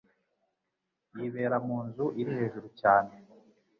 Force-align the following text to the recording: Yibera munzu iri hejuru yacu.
Yibera 1.17 1.57
munzu 1.67 2.05
iri 2.19 2.31
hejuru 2.39 2.67
yacu. 2.79 3.17